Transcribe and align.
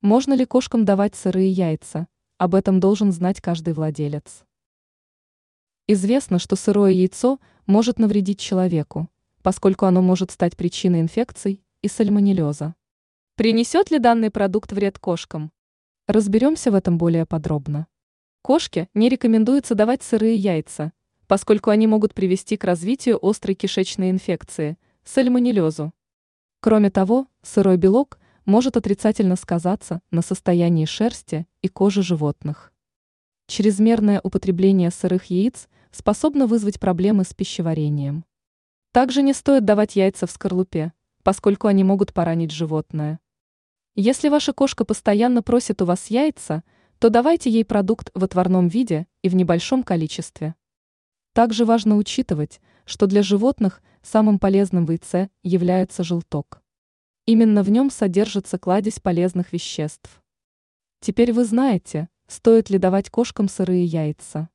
Можно 0.00 0.34
ли 0.34 0.44
кошкам 0.44 0.84
давать 0.84 1.16
сырые 1.16 1.50
яйца? 1.50 2.06
Об 2.36 2.54
этом 2.54 2.78
должен 2.78 3.10
знать 3.10 3.40
каждый 3.40 3.74
владелец. 3.74 4.44
Известно, 5.88 6.38
что 6.38 6.54
сырое 6.54 6.92
яйцо 6.92 7.40
может 7.66 7.98
навредить 7.98 8.38
человеку, 8.38 9.08
поскольку 9.42 9.86
оно 9.86 10.00
может 10.00 10.30
стать 10.30 10.56
причиной 10.56 11.00
инфекций 11.00 11.64
и 11.82 11.88
сальмонеллеза. 11.88 12.76
Принесет 13.34 13.90
ли 13.90 13.98
данный 13.98 14.30
продукт 14.30 14.70
вред 14.70 15.00
кошкам? 15.00 15.50
Разберемся 16.06 16.70
в 16.70 16.76
этом 16.76 16.96
более 16.96 17.26
подробно. 17.26 17.88
Кошке 18.42 18.88
не 18.94 19.08
рекомендуется 19.08 19.74
давать 19.74 20.04
сырые 20.04 20.36
яйца, 20.36 20.92
поскольку 21.26 21.70
они 21.70 21.88
могут 21.88 22.14
привести 22.14 22.56
к 22.56 22.62
развитию 22.62 23.18
острой 23.20 23.56
кишечной 23.56 24.10
инфекции– 24.10 24.78
сальмонеллезу. 25.04 25.92
Кроме 26.60 26.92
того, 26.92 27.26
сырой 27.42 27.78
белок 27.78 28.20
может 28.48 28.78
отрицательно 28.78 29.36
сказаться 29.36 30.00
на 30.10 30.22
состоянии 30.22 30.86
шерсти 30.86 31.46
и 31.60 31.68
кожи 31.68 32.02
животных. 32.02 32.72
Чрезмерное 33.46 34.22
употребление 34.24 34.90
сырых 34.90 35.26
яиц 35.26 35.68
способно 35.90 36.46
вызвать 36.46 36.80
проблемы 36.80 37.24
с 37.24 37.34
пищеварением. 37.34 38.24
Также 38.92 39.20
не 39.20 39.34
стоит 39.34 39.66
давать 39.66 39.96
яйца 39.96 40.26
в 40.26 40.30
скорлупе, 40.30 40.94
поскольку 41.22 41.66
они 41.66 41.84
могут 41.84 42.14
поранить 42.14 42.50
животное. 42.50 43.20
Если 43.94 44.30
ваша 44.30 44.54
кошка 44.54 44.86
постоянно 44.86 45.42
просит 45.42 45.82
у 45.82 45.84
вас 45.84 46.06
яйца, 46.06 46.64
то 46.98 47.10
давайте 47.10 47.50
ей 47.50 47.66
продукт 47.66 48.10
в 48.14 48.24
отварном 48.24 48.68
виде 48.68 49.06
и 49.20 49.28
в 49.28 49.34
небольшом 49.34 49.82
количестве. 49.82 50.54
Также 51.34 51.66
важно 51.66 51.96
учитывать, 51.96 52.62
что 52.86 53.06
для 53.06 53.22
животных 53.22 53.82
самым 54.02 54.38
полезным 54.38 54.86
в 54.86 54.90
яйце 54.90 55.28
является 55.42 56.02
желток. 56.02 56.62
Именно 57.28 57.62
в 57.62 57.68
нем 57.68 57.90
содержится 57.90 58.58
кладезь 58.58 59.00
полезных 59.00 59.52
веществ. 59.52 60.22
Теперь 61.00 61.34
вы 61.34 61.44
знаете, 61.44 62.08
стоит 62.26 62.70
ли 62.70 62.78
давать 62.78 63.10
кошкам 63.10 63.50
сырые 63.50 63.84
яйца. 63.84 64.48